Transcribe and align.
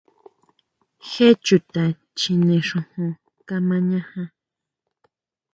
¿Jé 1.09 1.27
chuta 1.45 1.83
chjine 2.17 2.57
xujun 2.69 3.11
kamañajan? 3.47 4.27